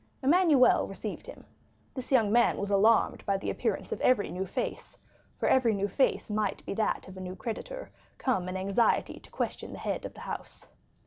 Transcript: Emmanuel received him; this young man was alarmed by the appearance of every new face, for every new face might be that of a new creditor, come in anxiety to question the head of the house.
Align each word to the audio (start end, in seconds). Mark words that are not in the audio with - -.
Emmanuel 0.23 0.87
received 0.87 1.27
him; 1.27 1.45
this 1.93 2.11
young 2.11 2.31
man 2.31 2.57
was 2.57 2.71
alarmed 2.71 3.23
by 3.27 3.37
the 3.37 3.51
appearance 3.51 3.91
of 3.91 4.01
every 4.01 4.31
new 4.31 4.47
face, 4.47 4.97
for 5.37 5.47
every 5.47 5.75
new 5.75 5.87
face 5.87 6.31
might 6.31 6.65
be 6.65 6.73
that 6.73 7.07
of 7.07 7.17
a 7.17 7.21
new 7.21 7.35
creditor, 7.35 7.91
come 8.17 8.49
in 8.49 8.57
anxiety 8.57 9.19
to 9.19 9.29
question 9.29 9.73
the 9.73 9.77
head 9.77 10.03
of 10.03 10.15
the 10.15 10.21
house. 10.21 10.67